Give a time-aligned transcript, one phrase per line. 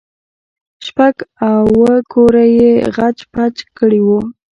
[0.85, 1.15] شپږ
[1.49, 4.19] اوه کوره يې خچ پچ کړي وو.